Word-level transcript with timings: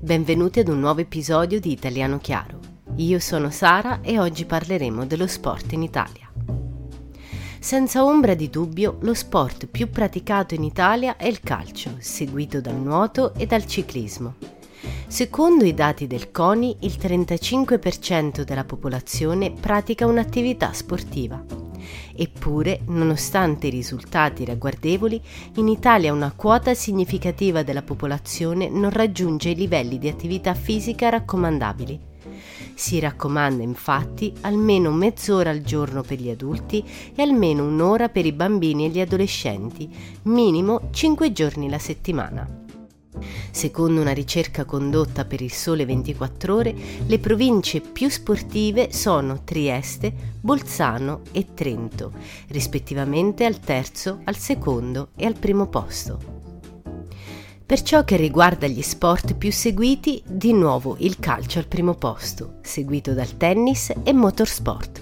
Benvenuti 0.00 0.60
ad 0.60 0.68
un 0.68 0.78
nuovo 0.78 1.00
episodio 1.00 1.58
di 1.58 1.72
Italiano 1.72 2.18
Chiaro. 2.18 2.60
Io 2.98 3.18
sono 3.18 3.50
Sara 3.50 4.00
e 4.00 4.20
oggi 4.20 4.44
parleremo 4.44 5.04
dello 5.04 5.26
sport 5.26 5.72
in 5.72 5.82
Italia. 5.82 6.30
Senza 7.58 8.04
ombra 8.04 8.34
di 8.34 8.48
dubbio, 8.48 8.98
lo 9.00 9.12
sport 9.12 9.66
più 9.66 9.90
praticato 9.90 10.54
in 10.54 10.62
Italia 10.62 11.16
è 11.16 11.26
il 11.26 11.40
calcio, 11.40 11.96
seguito 11.98 12.60
dal 12.60 12.76
nuoto 12.76 13.34
e 13.34 13.46
dal 13.46 13.66
ciclismo. 13.66 14.36
Secondo 15.08 15.64
i 15.64 15.74
dati 15.74 16.06
del 16.06 16.30
CONI, 16.30 16.76
il 16.82 16.96
35% 16.96 18.42
della 18.42 18.64
popolazione 18.64 19.52
pratica 19.52 20.06
un'attività 20.06 20.72
sportiva. 20.72 21.57
Eppure, 22.14 22.80
nonostante 22.86 23.68
i 23.68 23.70
risultati 23.70 24.44
ragguardevoli, 24.44 25.20
in 25.56 25.68
Italia 25.68 26.12
una 26.12 26.32
quota 26.34 26.74
significativa 26.74 27.62
della 27.62 27.82
popolazione 27.82 28.68
non 28.68 28.90
raggiunge 28.90 29.50
i 29.50 29.54
livelli 29.54 29.98
di 29.98 30.08
attività 30.08 30.54
fisica 30.54 31.08
raccomandabili. 31.08 32.00
Si 32.74 33.00
raccomanda 33.00 33.62
infatti 33.62 34.32
almeno 34.42 34.92
mezz'ora 34.92 35.50
al 35.50 35.62
giorno 35.62 36.02
per 36.02 36.20
gli 36.20 36.30
adulti 36.30 36.84
e 37.14 37.22
almeno 37.22 37.66
un'ora 37.66 38.08
per 38.08 38.26
i 38.26 38.32
bambini 38.32 38.86
e 38.86 38.88
gli 38.90 39.00
adolescenti, 39.00 39.88
minimo 40.22 40.88
5 40.92 41.32
giorni 41.32 41.68
la 41.68 41.78
settimana. 41.78 42.66
Secondo 43.58 44.00
una 44.00 44.12
ricerca 44.12 44.64
condotta 44.64 45.24
per 45.24 45.42
il 45.42 45.50
Sole 45.50 45.84
24 45.84 46.54
ore, 46.54 46.74
le 47.04 47.18
province 47.18 47.80
più 47.80 48.08
sportive 48.08 48.92
sono 48.92 49.42
Trieste, 49.42 50.12
Bolzano 50.40 51.22
e 51.32 51.44
Trento, 51.54 52.12
rispettivamente 52.50 53.44
al 53.44 53.58
terzo, 53.58 54.20
al 54.22 54.36
secondo 54.36 55.08
e 55.16 55.26
al 55.26 55.36
primo 55.36 55.66
posto. 55.66 56.20
Per 57.66 57.82
ciò 57.82 58.04
che 58.04 58.14
riguarda 58.14 58.68
gli 58.68 58.80
sport 58.80 59.34
più 59.34 59.50
seguiti, 59.50 60.22
di 60.24 60.52
nuovo 60.52 60.94
il 61.00 61.18
calcio 61.18 61.58
al 61.58 61.66
primo 61.66 61.94
posto, 61.94 62.58
seguito 62.62 63.12
dal 63.12 63.36
tennis 63.36 63.92
e 64.04 64.12
motorsport. 64.12 64.97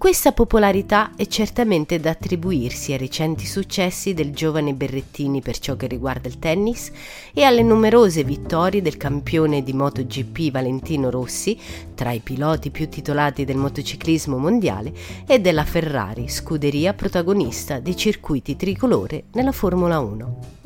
Questa 0.00 0.32
popolarità 0.32 1.10
è 1.14 1.26
certamente 1.26 2.00
da 2.00 2.08
attribuirsi 2.08 2.92
ai 2.92 2.98
recenti 2.98 3.44
successi 3.44 4.14
del 4.14 4.32
giovane 4.32 4.72
Berrettini 4.72 5.42
per 5.42 5.58
ciò 5.58 5.76
che 5.76 5.86
riguarda 5.86 6.26
il 6.26 6.38
tennis 6.38 6.90
e 7.34 7.42
alle 7.42 7.62
numerose 7.62 8.24
vittorie 8.24 8.80
del 8.80 8.96
campione 8.96 9.62
di 9.62 9.74
MotoGP 9.74 10.52
Valentino 10.52 11.10
Rossi, 11.10 11.54
tra 11.94 12.12
i 12.12 12.20
piloti 12.20 12.70
più 12.70 12.88
titolati 12.88 13.44
del 13.44 13.58
motociclismo 13.58 14.38
mondiale, 14.38 14.94
e 15.26 15.38
della 15.38 15.66
Ferrari, 15.66 16.30
scuderia 16.30 16.94
protagonista 16.94 17.78
dei 17.78 17.94
circuiti 17.94 18.56
tricolore 18.56 19.24
nella 19.32 19.52
Formula 19.52 19.98
1. 19.98 20.59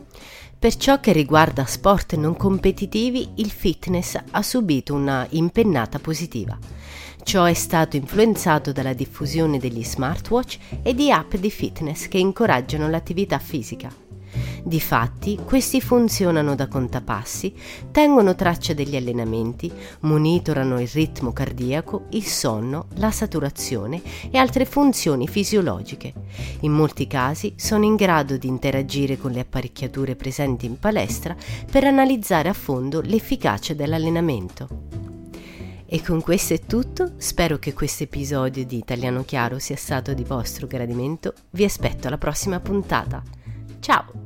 Per 0.64 0.76
ciò 0.76 0.98
che 0.98 1.12
riguarda 1.12 1.66
sport 1.66 2.14
non 2.14 2.38
competitivi, 2.38 3.32
il 3.34 3.50
fitness 3.50 4.18
ha 4.30 4.40
subito 4.40 4.94
una 4.94 5.26
impennata 5.32 5.98
positiva. 5.98 6.56
Ciò 7.22 7.44
è 7.44 7.52
stato 7.52 7.96
influenzato 7.96 8.72
dalla 8.72 8.94
diffusione 8.94 9.58
degli 9.58 9.84
smartwatch 9.84 10.56
e 10.82 10.94
di 10.94 11.12
app 11.12 11.34
di 11.34 11.50
fitness 11.50 12.08
che 12.08 12.16
incoraggiano 12.16 12.88
l'attività 12.88 13.38
fisica. 13.38 14.03
Difatti, 14.66 15.38
questi 15.44 15.82
funzionano 15.82 16.54
da 16.54 16.68
contapassi, 16.68 17.52
tengono 17.90 18.34
traccia 18.34 18.72
degli 18.72 18.96
allenamenti, 18.96 19.70
monitorano 20.00 20.80
il 20.80 20.88
ritmo 20.88 21.34
cardiaco, 21.34 22.06
il 22.12 22.24
sonno, 22.24 22.86
la 22.94 23.10
saturazione 23.10 24.00
e 24.30 24.38
altre 24.38 24.64
funzioni 24.64 25.28
fisiologiche. 25.28 26.14
In 26.60 26.72
molti 26.72 27.06
casi 27.06 27.52
sono 27.56 27.84
in 27.84 27.94
grado 27.94 28.38
di 28.38 28.48
interagire 28.48 29.18
con 29.18 29.32
le 29.32 29.40
apparecchiature 29.40 30.16
presenti 30.16 30.64
in 30.64 30.78
palestra 30.78 31.36
per 31.70 31.84
analizzare 31.84 32.48
a 32.48 32.54
fondo 32.54 33.02
l'efficacia 33.02 33.74
dell'allenamento. 33.74 34.68
E 35.84 36.02
con 36.02 36.22
questo 36.22 36.54
è 36.54 36.60
tutto, 36.60 37.12
spero 37.18 37.58
che 37.58 37.74
questo 37.74 38.04
episodio 38.04 38.64
di 38.64 38.78
Italiano 38.78 39.24
Chiaro 39.24 39.58
sia 39.58 39.76
stato 39.76 40.14
di 40.14 40.24
vostro 40.24 40.66
gradimento, 40.66 41.34
vi 41.50 41.64
aspetto 41.64 42.06
alla 42.06 42.16
prossima 42.16 42.60
puntata. 42.60 43.22
Ciao! 43.80 44.23